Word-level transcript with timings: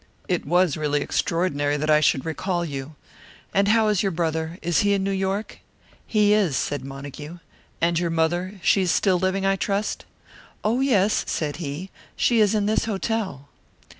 "It 0.27 0.45
was 0.47 0.75
really 0.77 1.01
extraordinary 1.01 1.77
that 1.77 1.91
I 1.91 1.99
should 1.99 2.25
recall 2.25 2.65
you. 2.65 2.95
And 3.53 3.67
how 3.67 3.87
is 3.87 4.01
your 4.01 4.11
brother? 4.11 4.57
Is 4.63 4.79
he 4.79 4.93
in 4.95 5.03
New 5.03 5.11
York?" 5.11 5.59
"He 6.07 6.33
is," 6.33 6.57
said 6.57 6.83
Montague. 6.83 7.37
"And 7.81 7.99
your 7.99 8.09
mother? 8.09 8.55
She 8.63 8.81
is 8.81 8.89
still 8.89 9.19
living, 9.19 9.45
I 9.45 9.57
trust?" 9.57 10.05
"Oh, 10.63 10.79
yes," 10.79 11.23
said 11.27 11.57
he. 11.57 11.91
"She 12.15 12.39
is 12.41 12.55
in 12.55 12.65
this 12.65 12.85
hotel." 12.85 13.49